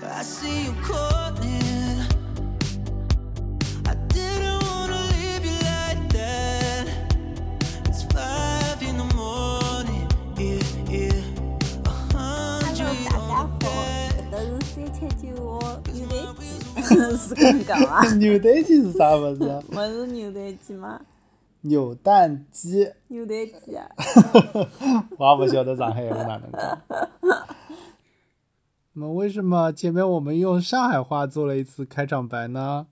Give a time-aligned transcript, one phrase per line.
[0.00, 0.22] 大家
[12.14, 13.48] 好，
[14.30, 16.34] 这是三千九哦，牛蛋
[17.16, 17.34] 鸡，
[18.08, 18.16] 是？
[18.16, 19.38] 牛带鸡是啥物事？
[19.70, 21.00] 不是牛蛋鸡吗？
[21.62, 22.90] 牛蛋鸡。
[23.08, 23.86] 牛带鸡啊？
[23.96, 24.40] 哈
[24.78, 26.78] 哈，我不晓得上海有不哪能讲。
[28.92, 32.88] 那么为什么前面我们用上海话做了一次开场白呢？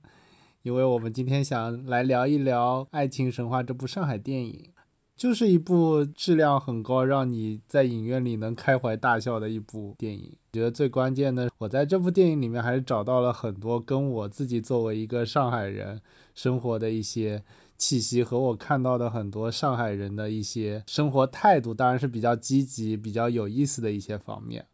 [0.63, 4.71] 因为我们今天想来聊一聊《爱情神话》这部上海电影，
[5.17, 10.37] 就是一部质量很高，让你在影院里能开怀大笑的一部电影。
[10.53, 16.01] 觉得最关键的，我在这部电影里面还是找到了很多跟我自己作为一个上海人
[16.33, 17.43] 生活的一些
[17.77, 24.65] 气息和我看到的很多上海人的一些生活态度，当然是比较积极、比较有意思的一些方面。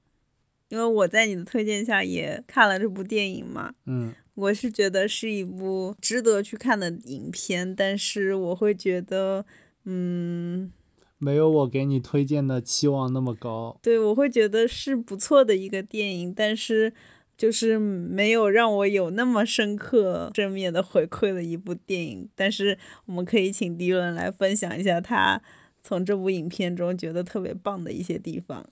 [0.68, 9.46] 因为我在你的推荐下也看了这部电影嘛，嗯我是觉得是一部值得去看的影片，但是我会觉得，
[9.84, 10.72] 嗯，
[11.18, 13.78] 没有我给你推荐的期望那么高。
[13.80, 16.92] 对，我会觉得是不错的一个电影，但是
[17.36, 22.28] 就是没有让我有那么深刻正面的回馈的一部电影。
[22.34, 25.40] 但是我们可以请迪伦来分享一下他
[25.80, 28.66] 从这部影片中觉得特别棒的一些地方。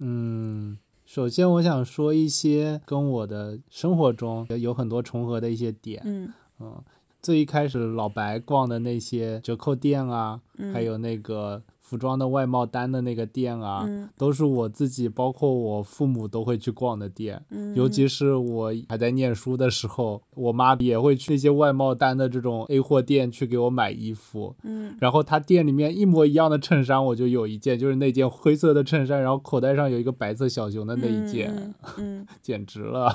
[0.00, 0.76] 嗯，
[1.08, 6.02] 首先我想说一些跟我的生活中有很多重合的一些点。
[6.04, 6.84] 嗯嗯，
[7.22, 10.38] 最一开始老白逛的那些折扣店啊，
[10.70, 17.42] 还有那个服装的外贸单的那个店啊，嗯都是我自己，包括我父母都会去逛的店。
[17.48, 24.54] 嗯，尤其是我还在念书的时候，我妈也会去那些外贸单的这种 A 货店去给我买衣服。
[24.64, 33.10] 嗯然后她店里面一模一样的衬衫，我就有一件，就是那件灰色的衬衫，然后口袋上有一个白色小熊的那一件，嗯嗯 简直了。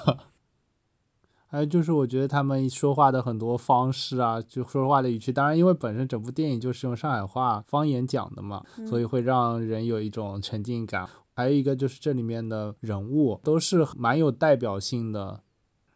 [1.54, 11.08] 还有就是，我觉得他们说话的很多方式啊，就说话的语气，当然因为本身整部电影就是用上海话方言讲的嘛，所以会让人有一种沉浸感。
[11.36, 15.44] 还有一个就是这里面的人物都是蛮有代表性的，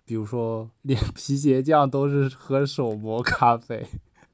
[0.05, 3.83] 比如说 连皮鞋匠都是喝手磨咖啡。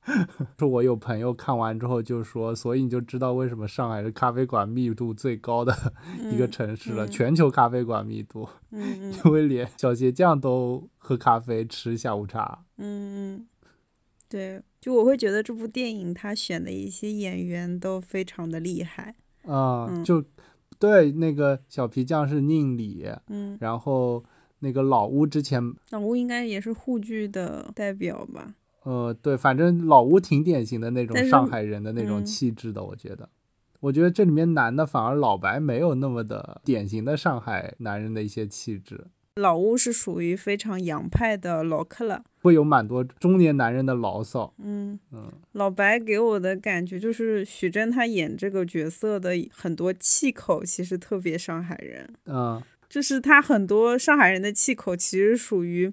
[0.60, 5.74] 说我有朋友看完之后就说，所以你就知道为什么上海是咖啡馆密度最高的
[6.32, 8.48] 一个城市了，嗯全球咖啡馆密度。
[8.72, 12.66] 因为连小鞋匠都喝咖啡吃下午茶。
[12.78, 13.48] 嗯嗯，
[14.28, 19.16] 对，就我会觉得这部电影他选的一些演员都非常的厉害。
[19.44, 20.24] 啊、嗯就
[20.80, 24.24] 对那个小皮匠是宁理，嗯，然后
[24.60, 28.56] 那个老屋之前，老屋应该也是沪剧的代表吧？
[28.84, 33.30] 呃，对，反正老吴挺典型的那种上海人的那种嗯气质的，我觉得。
[33.80, 42.24] 我觉得这里面男的反而老白没有那么的典型的上海男人的一些气质，老吴是属于非常洋派的老克了。
[42.42, 44.54] 会有蛮多中年男人的牢骚。
[44.58, 55.92] 嗯嗯老白给我的感觉就是许峥他演这个角色的很多气口其实特别上海人，嗯就是他很多上海人的气口其实属于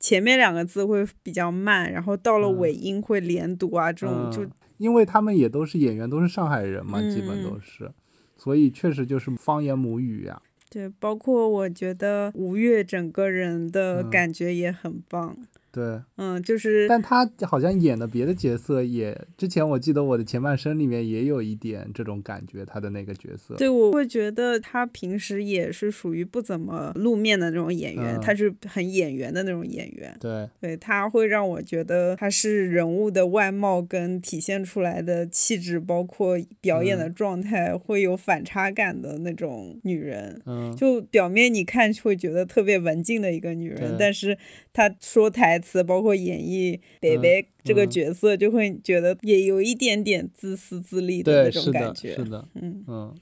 [0.00, 2.58] 前面两个字会比较慢，然后到了嗯。
[2.58, 7.92] 尾音会连读啊，这种就嗯因为他们也都是演员，都是上海人嘛，嗯基本都是，
[8.38, 10.40] 所以确实就是方言母语呀、
[10.70, 14.10] 对，包括我觉得吴越整个人的嗯。
[14.10, 15.36] 感觉也很棒，
[15.72, 23.54] 对，嗯，就是但他好像演的别的角色也，之前我记得我的前半生里面也有一点这种感觉，他的那个角色。
[23.56, 30.16] 对，我会觉得他平时也是属于不怎么露面的那种演员，嗯他是很演员的那种演员。
[30.20, 40.40] 对，对他会让我觉得他是人物的外貌跟体现出来的气质，包括表演的嗯状态，会有反差感的那种女人。
[40.46, 44.36] 嗯，就表面你看会觉得特别文静的一个女人，但是
[44.72, 47.90] 她说台词，包括演绎北嗯北这个嗯。
[47.90, 52.14] 角色，就会觉得也有一点点自私自利的那，种，感觉。
[52.14, 53.14] 是的，嗯，嗯，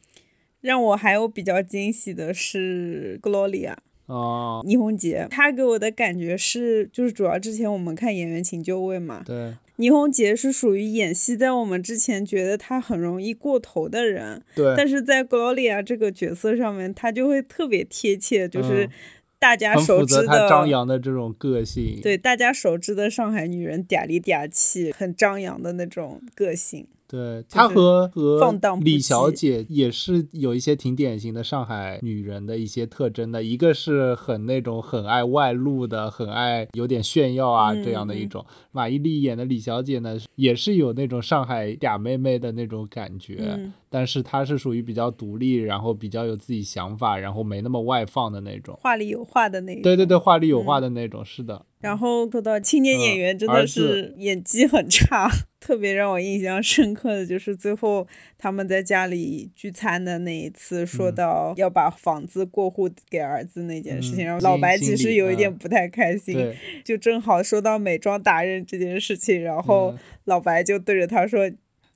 [0.61, 3.75] 让我还有比较惊喜的是 Gloria
[4.07, 18.91] 哦，倪虹洁，她给我的感觉是，就是主要之前我们看《演员请就位》嘛，对，倪虹洁是属于演戏，在我们之前觉得她很容易过头的人，对，但是在 Gloria 这个角色上面，她就会特别贴切，就是嗯
[19.39, 20.69] 大家熟知的张的。
[20.69, 22.01] 扬的这种个性。
[22.03, 26.87] 对，大家熟知的上海女人嗲里嗲气、很张扬的那种个性。
[27.09, 28.53] 对，她和和
[28.83, 38.47] 李小姐也是有一些挺典型的上海女人的一些特征的，一个是很那种很爱外露的，很爱有点炫耀啊嗯这样的一嗯种。
[38.73, 48.79] 马伊琍演的李小姐呢，也是有那种上海嗲妹妹的那种感觉，嗯但是她是属于比较独立，然后比较有自己想法，然后没那么外放的那种。
[48.83, 49.83] 话里有话的那种。
[49.83, 51.65] 对对对，话里有话的那种，是的。
[51.81, 55.31] 然后说到青年演员，真的是演技很差，
[55.61, 71.51] 特别让我印象深刻的就是最后他们在家里聚餐的那一次，说嗯到要把房子过户给儿子那件事情，嗯然后老白其实有一点嗯不太开心，对，就正好说到美妆达人这件事情，然后嗯老白就对着他说。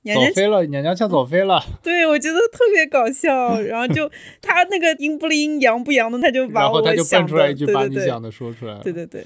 [0.05, 8.81] 娘娘走飞了，娘娘腔走飞了， 对，我觉得特别搞笑， 然后就他那个阴不阴阳不阳的，他就把我然后他就想蹦出来的一句把对对对你想的说出来了。
[8.83, 9.25] 对对对，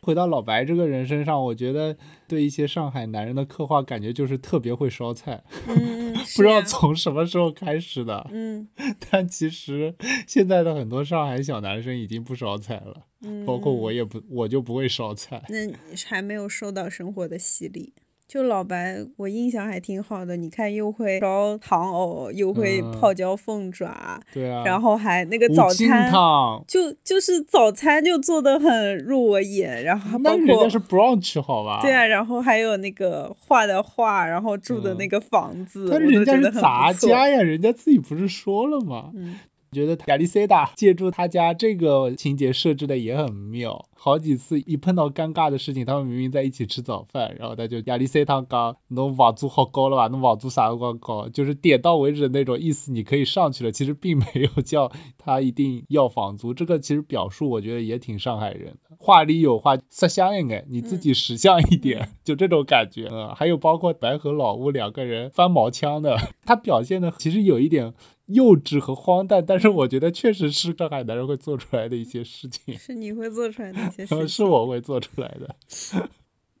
[0.00, 8.26] 回到老白这个人身上，我觉得对一些上海男人的刻画，感觉就是特别会烧菜，嗯， 不知道从什么时候开始的。
[8.32, 8.68] 嗯
[9.10, 9.94] 但其实
[10.26, 15.42] 现在的很多上海小男生已经不烧菜了，嗯，包括我也不，我就不会烧菜。
[15.48, 15.74] 那你
[16.06, 17.92] 还没有受到生活的洗礼。
[18.28, 20.36] 就老白，我印象还挺好的。
[20.36, 31.80] 你看，又会烧糖藕，又会嗯泡椒凤爪，对啊，然后还那个早餐，汤，就就是早餐就做的很入我眼，然后还包括那人家是 brunch 好吧？
[31.80, 36.92] 对啊，，然后还有那个画的画，然后住的那个房子，但是人家是杂。
[36.92, 39.10] 家呀，人家自己不是说了吗？
[39.14, 39.38] 嗯
[39.72, 63.08] 觉得亚历塞达借助他家这个情节设置的也很妙，好几次一碰到尴尬的事情，他们明明在一起吃早饭，然后他就亚历塞达刚侬房租好高了吧，侬房租啥辰光高，就是点到为止的那种意思，你可以上去了，其实并没有叫他一定要房租，这个其实表述我觉得也挺上海人的，话里有话，色相应哎，你自己识相一点，就这种感觉。
[63.10, 66.14] 嗯，还有包括白和老吴两个人翻毛腔的，
[66.44, 67.94] 他表现的其实有一点
[68.26, 74.28] 幼稚和荒诞，但是我觉得确实是上海男人会做出来的一些事情， 是你会做出来的一些事情。
[74.28, 75.56] 是我会做出来的。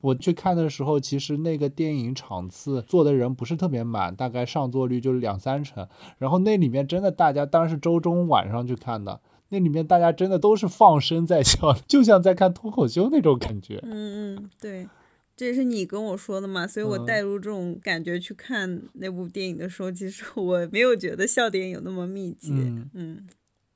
[0.00, 5.86] 我去看的时候，其实那个电影场次坐的人不是特别满，大概上座率就是两三成。
[6.16, 13.78] 然后那里面真的大家，当然是周中晚上去看的，那里面大家真的都是放声在笑，就像在看脱口秀那种感觉。
[13.82, 14.88] 嗯嗯，对，
[15.36, 22.52] 这也是你跟我说的嘛，所以我嗯带入这种感觉去看那部电影的时候，其实 我没有觉得笑点有那么密集。
[22.52, 23.26] 嗯嗯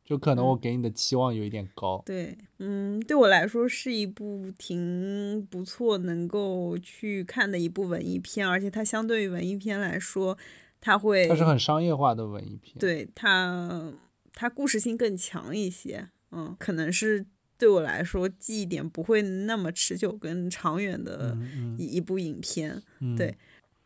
[0.05, 2.03] 就可能我给你的期望有一点高。
[2.05, 10.37] 对，嗯，对我来说是一部挺不错，能够去看的一部文艺片，而且它相对于文艺片来说，
[10.81, 13.91] 它会它是很商业化的文艺片。，对它
[14.35, 17.27] 它故事性更强一些，嗯，可能是
[17.59, 23.37] 对我来说记忆点不会那么持久跟长远的嗯一、一部影片，嗯，对。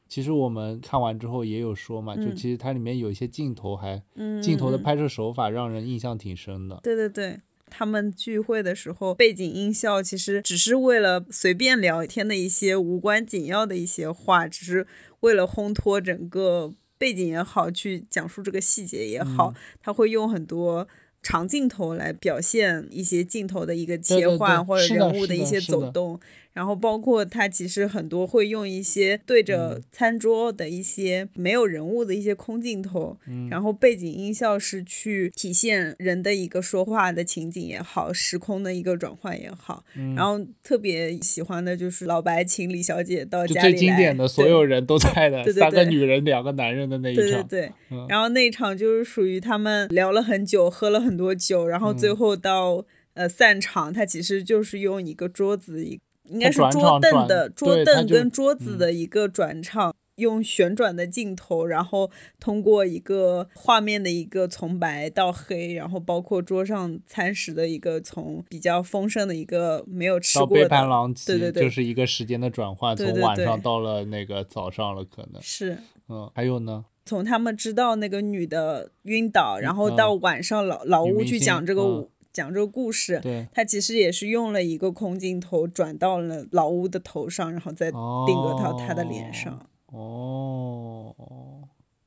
[0.08, 6.78] 其实我们看完之后也有说嘛，就嗯其实它里面有一些镜头还嗯，镜头的嗯拍摄手法让人印象挺深的。
[6.80, 14.86] 对对对，他们聚会的时候，背景音效其实只是为了随便聊天的一些无关紧要的一些话，只是
[15.20, 20.86] 为了烘托整个背景也好，去讲述这个细节也好，他会用很多。
[21.22, 26.20] 长镜头来表现一些镜头的一个切换，对或者人物的一些走动，
[26.56, 39.84] 然后包括它其实很多会用一些对嗯着餐桌的一些没有人物的一些空镜头，嗯然后背景音效是去体现人的一个说话的情景也好，时空的一个转换也好。
[39.96, 47.24] 嗯然后特别喜欢的就是老白请李小姐到家里来经典的，所有人都在的，三个女人两个男人的那一场。
[47.26, 59.94] 对对对，嗯然后那一场就是属于他们聊了很久，喝了很多酒，然后最嗯后到、呃散场，他其实就是用一个桌子，一应该是桌凳的桌凳跟桌子嗯的一个转场。
[60.16, 75.42] 用旋转的镜头，然后通过一个画面的一个从白到黑，然后包括桌上餐食的一个从比较丰盛的一个没有吃过的，背叛狼藉，对对对就是一个时间的转换，从对对对晚上到了那个早上了，可能。
[75.42, 75.76] 是
[76.08, 76.86] 嗯，还有呢？
[77.04, 89.66] 从他们知道那个女的晕倒，然后嗯到晚上老老屋去讲这个、嗯讲这个故事，对，他其实也是用了一个空镜头转到了老屋的头上，然后再定格到他的脸上。
[89.86, 91.14] 哦，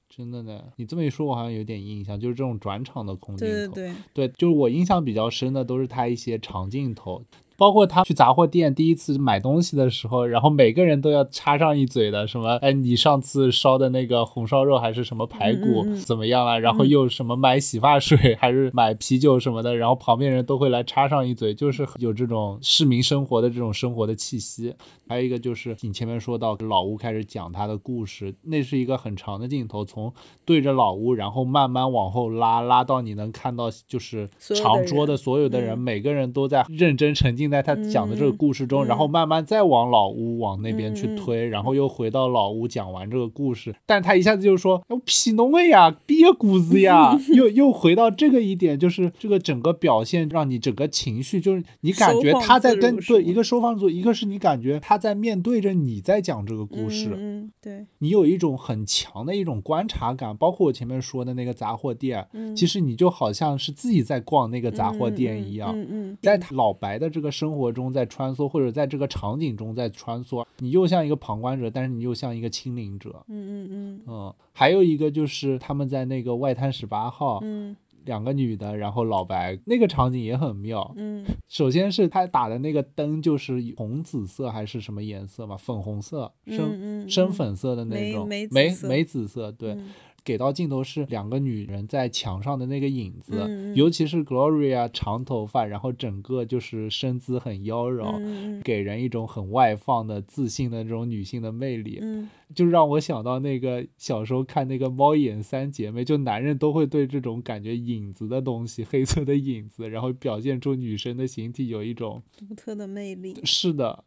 [0.07, 3.53] 真的呢，你这么一说，我好像有点印象，就是这种转场的空镜头。
[3.53, 7.23] 对对对，对，就是我印象比较深的都是他一些长镜头，
[7.59, 16.59] 包括他去杂货店第一次买东西的时候，然后每个人都要插上一嘴的，什么哎，你上次烧的那个红烧肉还是什么排骨怎么样了？
[16.59, 24.73] 然后又什么买洗发水还是买啤酒什么的，然后旁边人都会来插上一嘴，就是有这种市民生活的这种生活的气息。
[25.09, 30.13] 还有一个就是你前面说到老吴开始讲他的故事，那是一个很长的镜头，从
[30.45, 47.17] 对着老吴，然后慢慢往后拉，拉到你能看到就是长桌的人所有的人，嗯每个人都在认真沉浸进在他讲的这个故事中，嗯然后慢慢再往老屋往那边去推，然后又回到老屋讲完这个故事，但他一下子就说：“我皮侬的呀，憋谷子呀！
[47.33, 62.55] ”又又回到这个一点，就是这个整个表现让你整个情绪，就是你感觉他在跟对一个收放自如，一个是你感觉他在面对着你在讲这个故事，对，你有一种很强的一种观察感，包括我前面说的那个杂货店，嗯。
[62.55, 65.71] 其实你就好像是自己在逛那个杂货店一样。
[65.73, 73.23] 嗯嗯，在他老白的这个生活中在穿梭，或者在这个场景中在穿梭，你又像一个旁观者，但是你又像一个亲临者。
[73.27, 74.01] 嗯嗯嗯。
[74.07, 77.75] 嗯，还有一个就是他们在那个外滩十八号，嗯。
[78.05, 80.91] 两个女的，然后老白那个场景也很妙。
[80.95, 81.23] 嗯。
[81.47, 88.87] 首先是他打的那个灯就是红紫色还是什么颜色嘛，粉红色，深嗯嗯深粉色的那种，梅紫色。
[88.87, 89.73] 梅梅紫色，对。
[89.73, 89.89] 嗯
[90.23, 102.29] 给到镜头是两个女人在墙上的那个影子，尤其是 Gloria 长头发，然后整个就是身姿很妖娆，嗯给人一种很外放的、自信的这种女性的魅力，嗯。
[102.55, 114.03] 就让我想到那个小时候看那个《猫眼三姐妹》，就男人都会对这种感觉影子的东西、黑色的影子，然后表现出女生的形体有一种独特的魅力，是的，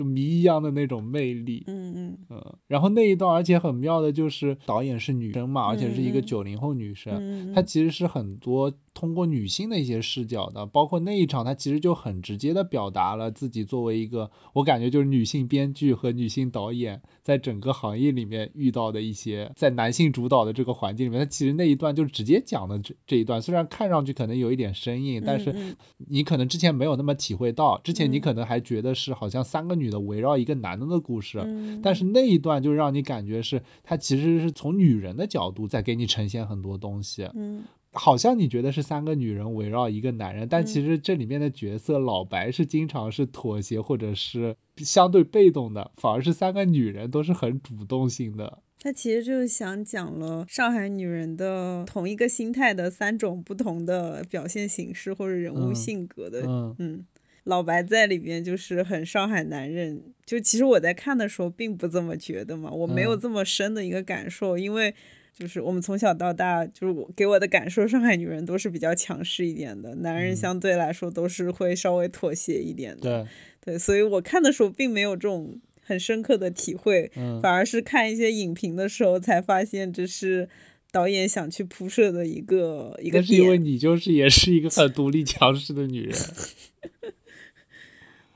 [0.00, 1.62] 就谜一样的那种魅力。
[1.66, 2.18] 嗯嗯。
[2.30, 25.76] 嗯，然后那一段，而且很妙的就是导演是女生嘛，而且是一个九零后女生，嗯，她其实是很多通过女性的一些视角的，包括那一场，她其实就很直接的表达了自己作为一个，我感觉就是女性编剧和女性导演在整个行业里面遇到的一些，在男性主导的这个环境里面，她其实那一段就直接讲了这这一段，虽然看上去可能有一点生硬，但是嗯
[26.08, 28.20] 你可能之前没有那么体会到，之前你嗯。
[28.20, 31.80] 可能还觉得是好像三个女的围绕一个男的的故事，嗯。
[31.82, 37.64] 但是那一段就让你感觉是他其实是从女人的角度在给你呈现很多东西，嗯。
[37.92, 40.64] 好像你觉得是三个女人围绕一个男人，但嗯。
[40.64, 48.62] 其实这里面的角色老白是经常是妥协或者是相对被动的，反而是三个女人都是很主动性的。
[48.82, 56.74] 他其实就是想讲了上海女人的同一个心态的三种不同的表现形式或者人物嗯性格的，嗯。
[56.78, 57.04] 嗯，
[57.44, 63.20] 老白在里边就是很上海男人，就其实我在看的时候并不这么觉得嘛，我没有嗯。
[63.20, 64.94] 这么深的一个感受，因为
[65.32, 70.36] 就是我们从小到大，就是我给我的感受，上海女人都是比较强势一点的，男人嗯。
[70.36, 73.26] 相对来说都是会稍微妥协一点的，
[73.64, 80.48] 对，对，所以我看的时候并没有这种很深刻的体会，嗯，反而是看一些影评的时候才发现这是
[80.92, 83.56] 导演想去铺设的一个一个那是因为。
[83.58, 86.16] 你就是也是一个很独立强势的女人。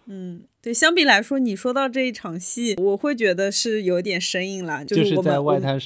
[0.06, 5.34] 嗯，对，相比来说，你说到这一场戏，我会觉得是有点生硬了，就是我们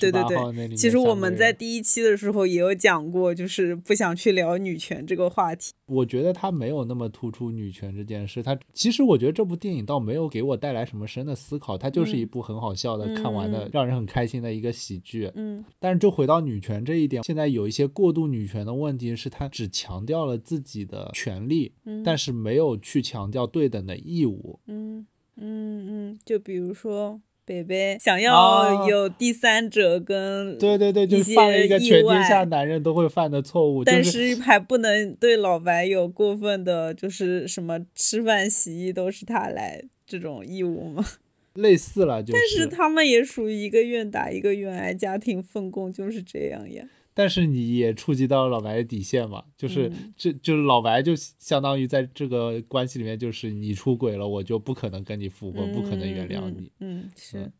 [0.00, 0.76] 对对对。
[0.76, 5.72] 其实我们在第一期的时候也有讲过，就是不想去聊女权这个话题。
[5.88, 15.30] 我觉得他没有那么突出女权这件事，他其实我觉得这部电影倒没有给我带来什么深的思考，它就是一部很好笑的、嗯看完的嗯让人很开心的一个喜剧。
[15.34, 24.60] 嗯但是就回到女权这一点，现在有一些过度女权的问题是，它只强调了自己的权利，嗯但是没有去强调对等的义务。
[24.66, 27.20] 嗯嗯嗯，就比如说。
[27.48, 41.02] 北北想啊要有第三者跟对对对，就犯了一个全天下外男人都会犯的错误，但是还不能对老白有过分的，就是什么吃饭洗衣都是他来这种义务吗？
[41.54, 46.84] 类似了，就但是他们也属于一个愿打一个愿挨，家庭分工就是这样呀。
[47.18, 56.70] 但是你也触及到了老白的底线嘛，就是、嗯这就是老白就相当于在这个关系里面，就是你出轨了，我就不可能跟你复婚，不可能原谅你。
[56.78, 57.00] 嗯。
[57.00, 57.52] 嗯，是嗯。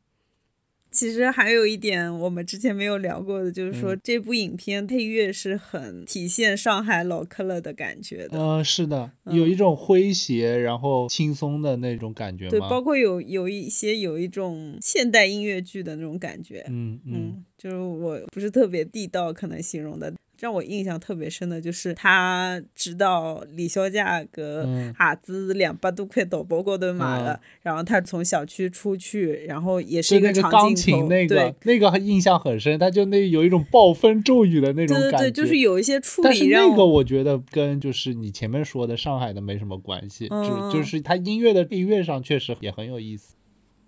[0.99, 8.37] 其实还有一点我们之前没有聊过的，就是说嗯这部影片配乐是很体现上海老克勒的感觉的。
[8.37, 16.64] 嗯、是的，嗯有一种诙谐然后轻松的那种感觉对，包括有有一些有一种现代音乐剧的那种感觉。
[16.69, 20.12] 嗯嗯嗯，就是我不是特别地道，可能形容的。
[20.38, 35.18] 让我印象特别深的就是他知道李小姐个嗯孩子两百多块淘宝高头买了，然后他从小区出去，然后也是那个钢琴那个对那个印象很深，他就那有一种暴风骤雨的那种感觉。
[35.18, 43.35] 对对对，就是有一些处但是理让那个我觉得跟就是你前面说的上海的没什么关系，嗯就就是他音乐的配乐上确实也很有意思。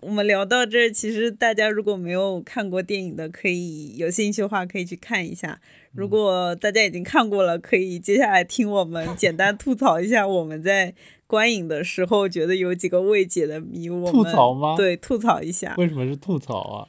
[0.01, 5.61] 我们聊到这儿，其实大家如果没有看过电影的，可以有兴趣的话可以去看一下。
[5.93, 10.93] 如果大家已经看过了，可以接下来听我们简单吐槽一下我们在
[11.27, 13.89] 观影的时候觉得有几个未解的谜。
[13.89, 16.87] 我们吐槽吗对，吐槽一下，为什么是吐槽啊？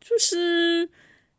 [0.00, 0.90] 就是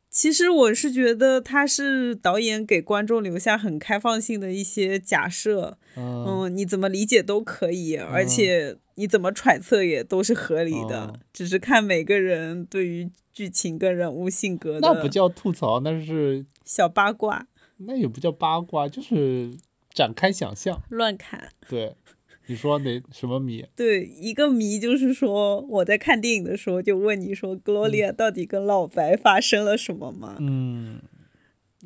[0.10, 19.52] 其实我是觉得他是导演给观众留下很开放性的一些假设，嗯嗯，你怎么理解都可以，而且你怎么揣测也都是合理的，哦只是看每个人对于剧情跟人物性格的那不叫吐槽，那是小八卦那也不叫八卦，就是
[19.92, 20.80] 展开想象。
[20.90, 21.50] 乱砍。
[21.68, 21.96] 对，
[22.46, 23.66] 你说哪什么谜？
[23.76, 30.38] 对，一个谜就是说，我在看电影的时候就问你说，Gloria 到底跟老白发生了什么吗？
[30.40, 31.02] 嗯，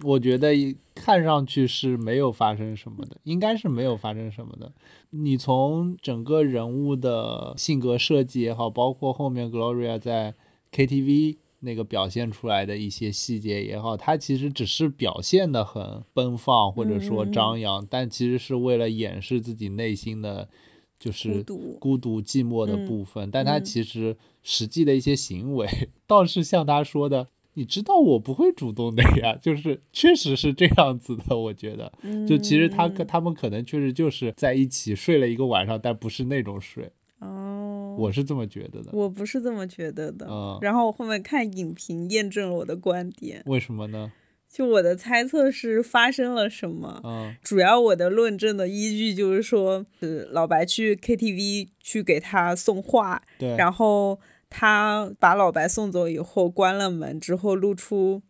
[0.03, 4.71] 我觉得一看上去是没有发生什么的，应该是没有发生什么的。
[5.11, 10.35] 你从整个人物的性格设计也好，包括后面 Gloria 在
[10.71, 20.49] KTV 那个表现出来的一些细节也好，他其实只是表现的很奔放或者说张扬，但其实是为了掩饰自己内心的。
[20.97, 21.43] 就是
[21.77, 25.67] 孤独寂寞的嗯部分，但他嗯其实实际的一些行为，
[26.07, 31.91] 倒是像他说的，你知道我不会主动的呀，就是确实是这样子的，我觉得，
[32.27, 38.89] 就其实他嗯他们可能确实就是在一起睡了一个晚上，但不是那种睡，哦，我是这么觉得的。
[38.93, 40.27] 我不是这么觉得的。
[40.29, 44.11] 嗯然后我后面看影评验证了我的观点，为什么呢？
[44.47, 47.01] 就我的猜测是发生了什么。
[47.03, 54.17] 嗯主要我的论证的依据就是说，呃，老白去 KTV 去给他送画，对，然后
[54.57, 58.21] 他把老白送走以后，关了门之后露出，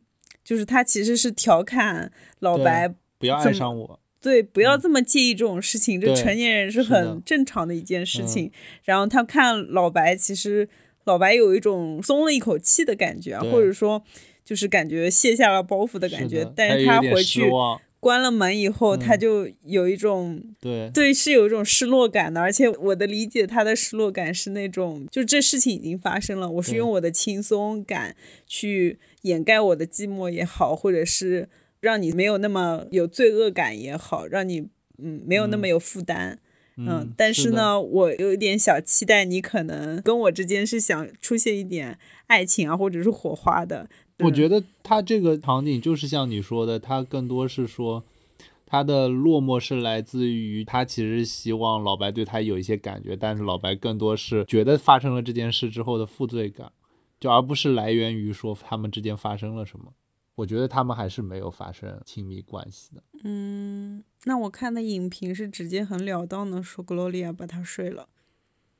[0.44, 8.52] 就是他其实是调侃老白，不要爱上我，对，不要这么介意这种事情，这成年人是很正常的一件事嗯情。
[8.86, 10.68] 然后他看老白，其实
[11.04, 14.04] 老白有一种松了一口气的感觉或者说
[14.44, 16.44] 就是感觉卸下了包袱的感觉。
[16.44, 17.48] 的但是他回去
[18.06, 34.68] 关了门以后，他嗯就有一种对对，是有一种失落感的，而且我的理解，他的失落感是那种，就这事情已经发生了，我是用我的轻松感去掩盖我的寂寞也好，或者是让你没有那么有罪恶感也好，让你
[35.00, 36.38] 嗯没有那么有负担。
[36.78, 41.98] 嗯，但是的呢，我有一点小期待，你可能跟我之间是想出现一点
[42.28, 43.90] 爱情啊，或者是火花的。
[44.20, 48.04] 我觉得他这个场景就是像你说的，他更多是说
[48.66, 56.72] 他的落寞是来自于他其实希望老白对他有一些感觉，但是老白更多是觉得发生了这件事之后的负罪感，
[57.20, 59.94] 就而不是来源于说他们之间发生了什么。
[60.36, 63.02] 我觉得他们还是没有发生亲密关系的。
[63.24, 68.10] 嗯，那我看的影评是直接很了当的说 Gloria 把他睡了。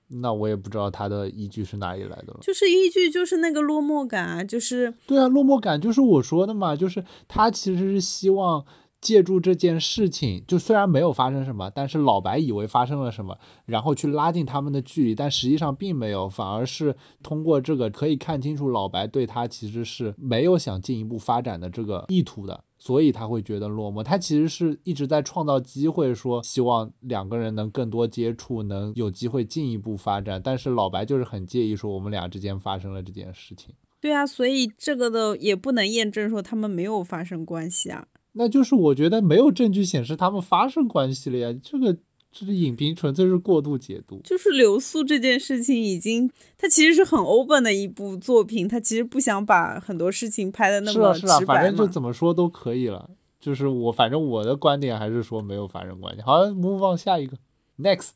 [0.08, 2.40] 那我也不知道他的依据是哪里来的了。
[2.42, 8.66] 就是依据就是那个落寞感啊，就是对啊，落寞感就是我说的嘛，就是他其实是希望
[9.02, 22.64] 借助这件事情，就虽然没有发生什么，但是老白以为发生了什么，然后去拉近他们的距离，但实际上并没有，反而是通过这个可以看清楚老白对他其实是没有想进一步发展的这个意图的。
[22.86, 30.40] 所以他会觉得落寞，他其实是一直在创造机会，说希望两个人能更多接触，能有机会进一步发展。
[30.44, 33.74] 但是老白就是很介意说我们俩之间发生了这件事情。
[34.00, 38.06] 对啊，所以这个的也不能验证说他们没有发生关系啊。
[38.34, 41.98] 那就是我觉得没有证据显示他们发生关系了呀，这个
[42.38, 44.20] 这是影评纯粹是过度解读。
[44.26, 51.54] 就是留宿这件事情已经，它其实是很 open 的一部作品，它其实不想把很多事情拍的那么是啊是啊，直白。
[51.56, 53.12] 反正就怎么说都可以了。
[53.40, 56.22] 就是我反正我的观点还是说没有发生关系。
[56.22, 57.38] 好，move on 下一个
[57.80, 58.16] ，next。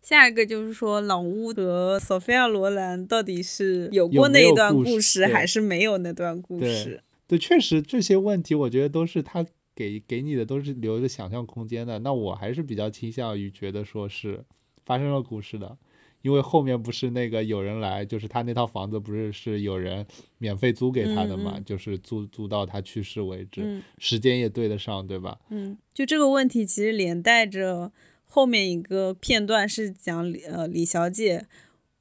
[0.00, 7.02] 下一个就是说，老乌和索菲亚罗兰到底是有过那一段故事还是没有那段故对事？
[7.26, 11.98] 对，确实这些问题我觉得都是他给给你的都是留着想象空间的。
[12.00, 14.44] 那我还是比较倾向于觉得说是
[14.84, 15.76] 发生了故事的，
[16.22, 20.06] 因为后面不是那个有人来，就是他那套房子不是是有人
[20.38, 25.38] 免费租给他的嘛，嗯嗯就是租租到他去世为止，嗯时间也对得上，对吧？
[25.50, 27.92] 嗯，就这个问题其实连带着
[28.24, 31.46] 后面一个片段是讲李呃李小姐。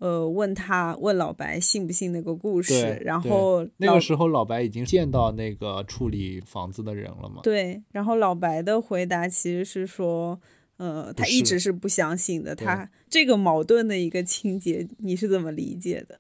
[0.04, 7.40] 呃，问他问老白信不信那个故事然后那个时候老白已经见到那个处理房子的人了嘛？
[7.42, 10.38] 对，然后老白的回答其实是说，
[10.76, 12.54] 呃，他一直是不相信的。
[12.54, 16.20] 他这个矛盾的一个情节，你是怎么理解的？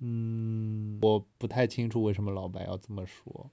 [0.00, 3.50] 嗯，我不太清楚为什么老白要这么说。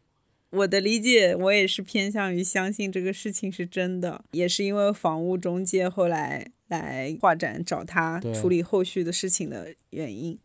[0.49, 10.39] 我的理解，我也是偏向于相信这个事情是真的，也是因为房屋中介后来来画展找他处理后续的事情的原因。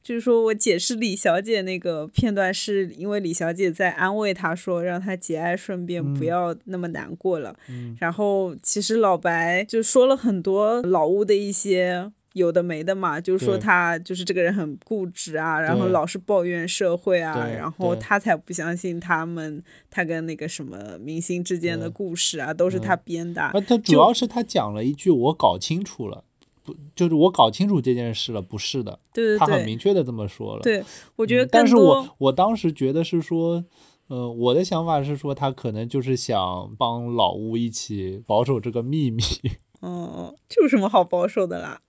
[0.00, 7.54] 就是说我解释李小姐那个片段，是因为李小姐在安慰他说，让他节哀顺变，不嗯要那么难过了。
[7.68, 26.24] 嗯然后其实老白就说了很多老屋的一些有的没的嘛，就是说他就是这个人很固执啊，然后老是抱怨社会啊，然后他才不相信他们他跟那个什么明星之间的故事啊，都是他编的他主要是他讲了一句我搞清楚了，
[26.62, 30.62] 不就是我搞清楚这件事了，不是的，对对他很，明确的这么说了。
[30.62, 30.84] 对
[31.16, 33.64] 我觉得嗯但是我我当时觉得是说，
[34.08, 39.22] 呃，我的想法是说，他可能就是想帮老吴一起保守这个秘密。
[39.80, 41.80] 哦，这有什么好保守的啦？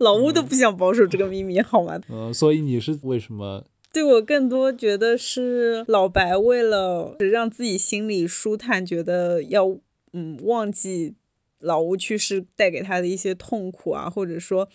[0.00, 2.00] 老吴嗯都不想保守这个秘密，好吗？
[2.08, 3.64] 嗯、所以你是为什么？
[3.92, 9.76] 对我更多觉得是老白为了让自己心里舒坦，觉得要
[10.12, 11.14] 嗯忘记
[11.58, 14.68] 老吴去世带给他的一些痛苦啊，或者说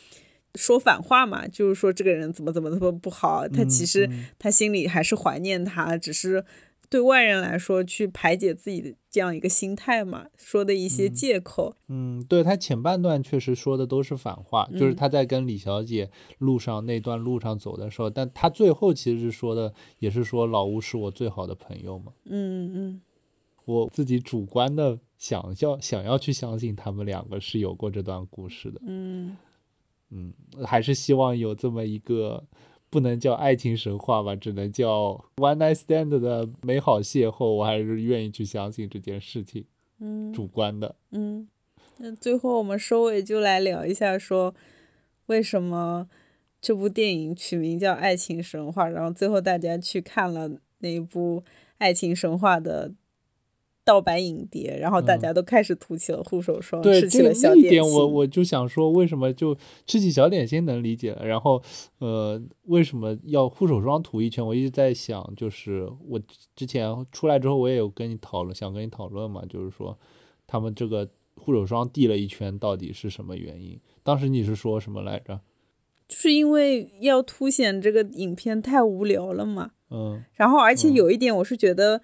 [0.56, 6.44] 说反话嘛，就是说这个人怎么怎么怎么不好，他其实嗯他心里还是怀念他，只是
[6.96, 11.76] 对外人来说去排解自己的这样一个心态嘛，说的一些借口。
[11.90, 22.14] 嗯，对他前半段确实说的都是反话，就是嗯他在跟李小姐路上那段路上走的时候，但他最后其实是说的，也是说老吴是我最好的朋友嘛。
[22.24, 23.02] 嗯嗯
[23.66, 29.36] 我自己主观的想要想要去相信他们两个是有过这段故事的，嗯
[30.12, 32.42] 嗯，还是希望有这么一个
[32.96, 39.66] 不能叫爱情神话吧，只能叫 one night stand 的美好邂逅，我还是愿意去相信这件事情，
[40.00, 40.96] 嗯主观的。
[41.12, 41.46] 嗯，
[41.98, 44.56] 那最后我们收尾就来聊一下，说
[45.26, 46.08] 为什么
[46.62, 51.42] 这部电影取名叫《爱情神话》，然后最后大家去看了那一部
[51.80, 52.94] 《爱情神话》的
[53.86, 58.08] 盗版影碟，然后大嗯家都开始涂起了护手霜，对，吃起这了小点那一点我。
[58.08, 61.62] 我就想说，为什么就吃起小点心能理解了，然后
[62.00, 64.45] 呃，为什么要护手霜涂一圈？
[64.45, 66.19] 我一直在想，就是我
[66.56, 69.98] 之前出来之后，我也有跟你讨论，想跟你讨论嘛，就是说
[70.48, 73.80] 他们这个护手霜递了一圈，到底是什么原因？
[74.02, 75.39] 当时你是说什么来着？
[76.08, 79.71] 就是因为要凸显这个影片太无聊了嘛。
[79.91, 82.02] 嗯然后，而且嗯有一点，我是觉得，嗯，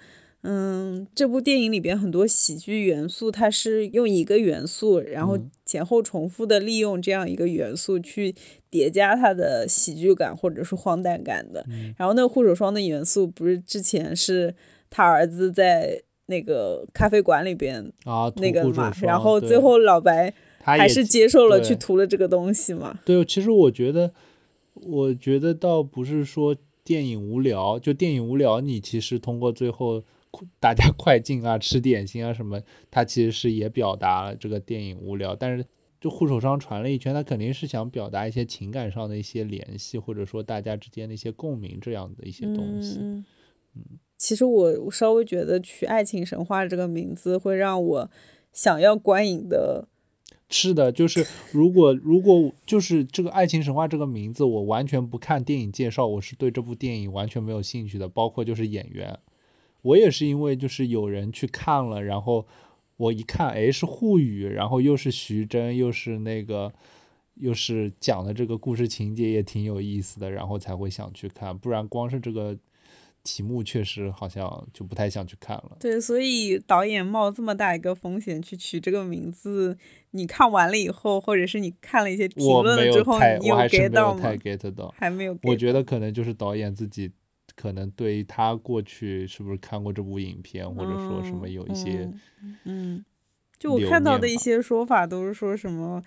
[1.13, 8.33] 这部电影里边很多喜剧元素，它是用一个元素，然后嗯前后重复的利用这样一个元素去
[8.69, 11.65] 叠加它的喜剧感或者是荒诞感的。
[11.69, 14.55] 嗯然后那个护手霜的元素，不是之前是
[14.89, 22.99] 他儿子在那个咖啡馆里边啊，那个嘛，然后最后老白还是接受了去涂了这个东西嘛。
[23.05, 24.11] 对，其实我觉得，
[24.73, 30.03] 我觉得倒不是说电影无聊，就电影无聊，你其实通过最后
[30.59, 35.35] 大家快进啊、吃点心啊什么，他其实是也表达了这个电影无聊。
[35.35, 35.65] 但是
[35.99, 42.97] 就护手霜传了一圈，他肯定是想表达一些情感上的一些联系，或者说大家之间的一些共鸣这样的一些东西。
[42.99, 43.23] 嗯，
[44.17, 48.11] 其实我我稍微觉得取“爱情神话”这个名字会让我
[48.51, 49.87] 想要观影的，
[50.49, 59.17] 是的，就是如果如果就是这个《爱情神话》这个名字，我完全不看电影介绍，我是对这部电影完全没有兴趣的，包括就是演员，
[59.81, 62.45] 我也是因为就是有人去看了，然后
[62.97, 66.73] 我一看，哎，是沪语，然后又是徐峥，又是那个。
[67.35, 72.55] 又是讲的这个故事情节也挺有意思的，然后才会想去看，不然光是这个
[73.23, 75.77] 题目确实好像就不太想去看了。
[75.79, 79.75] 对，所以导演冒这么大一个风险去取这个名字，
[80.11, 84.21] 你看完了以后，或者是你看了一些评论了之后，你有 get 到吗。
[84.93, 87.09] 还没有 get 我觉得可能就是导演自己，
[87.55, 92.09] 可能对他过去是不是看过这部影片，或者说什么有一些，
[92.41, 93.05] 嗯嗯，
[93.57, 96.03] 就我看到的一些说法都是说什么，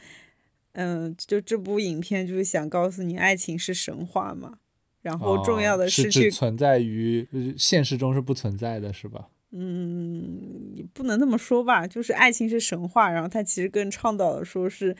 [0.72, 4.58] 嗯、就这部影片就是想告诉你，爱情是神话嘛。
[5.02, 9.28] 然后重要的是去，只存在于呃现实中是不存在的，是吧？
[9.50, 14.96] 嗯，也不能这么说吧，就是爱情是神话，然后他其实更倡导的说是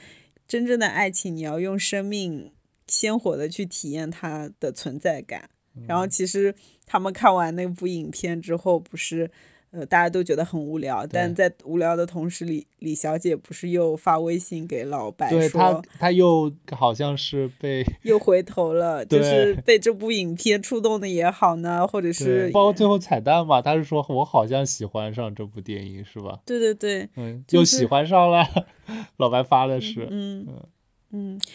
[0.46, 2.52] 真正的爱情，你要用生命
[2.86, 5.48] 鲜活的去体验它的存在感。
[5.86, 6.54] 然嗯后其实
[6.86, 9.30] 他们看完那部影片之后，不是
[9.70, 26.38] 呃大家都觉得很无聊，但在无聊的同时，李李小姐不是又发微信给老白说，，他又好像是被 又回头了，就是被这部影片触动的也好呢，或者是包括最后彩蛋嘛，她是说我好像喜欢上这部电影，是吧？
[26.46, 28.46] 对对对，嗯，就是又喜欢上了，
[29.18, 30.62] 老白发的是，嗯嗯，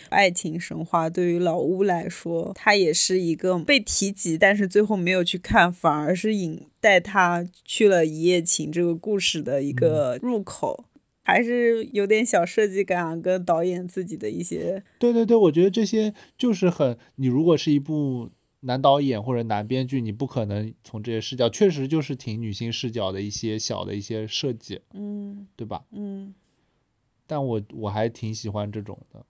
[0.09, 10.85] 爱情神话对于老乌来说，它也是一个被提及，但是最后没有去看，反而是引带他去了一夜情这个故事的一个入口，
[11.23, 18.29] 还是有点小设计感啊，跟导演自己的一些，对对对，我觉得这些就是很，你如果是一部
[18.61, 25.83] 男导演或者男编剧，你不可能从这些视角，确实就是挺女性视角的一些小的一些设计，嗯对吧？
[25.91, 26.33] 嗯。
[27.27, 29.23] 但我我还挺喜欢这种的。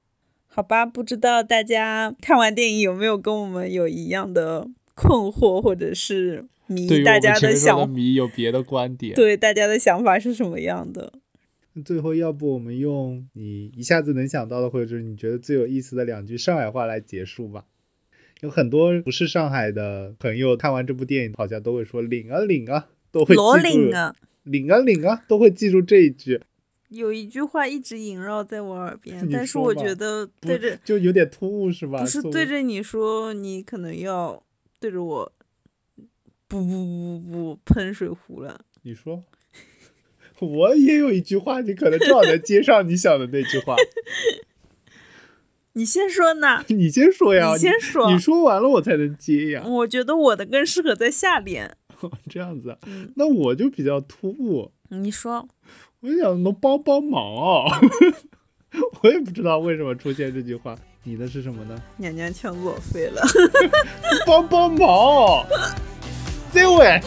[0.52, 9.14] 好吧，不知道大家看完电影有没有跟我们有一样的困惑，或者是迷大家的想迷有别的观点。
[9.16, 11.14] 对大家的想法是什么样的？
[11.86, 17.64] 最后，要不我们用你一下子能想到的，或者是你觉得最有意思的两句上海话来结束吧。
[18.42, 26.42] 有很多不是上海的朋友看完这部电影，好像都会说“领啊领啊”，都会罗记住领啊，领啊领啊，都会记住这一句，
[26.90, 32.00] 有一句话一直萦绕在我耳边， 但是我觉得对着就有点突兀是吧？
[32.02, 34.42] 不是对着你说，你可能要
[34.80, 35.32] 对着我，
[36.48, 38.62] 不不不不不喷水壶了。
[38.84, 39.24] 你说，
[40.42, 43.76] 我也有一句话，你可能正好能接上你想的那句话，
[45.74, 48.12] 你先说呢，你先说呀，你先说。
[48.12, 49.64] 你说完了我才能接呀。
[49.66, 51.76] 我觉得我的更适合在下边。
[52.30, 54.72] 这样子啊，嗯，那我就比较突兀。
[54.90, 55.48] 你说，
[56.02, 57.80] 我想能帮帮忙啊！
[59.02, 60.74] 我也不知道为什么出现这句话。
[61.04, 61.82] 你的是什么呢？
[61.98, 63.22] 娘娘腔作废了。
[64.26, 65.46] 帮帮忙！
[66.54, 67.02] 这位。